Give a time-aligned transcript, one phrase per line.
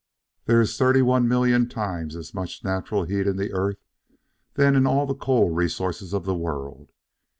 [0.45, 3.77] There is 31,000,000 times as much natural heat in the earth
[4.55, 6.89] than in all the coal resources of the world.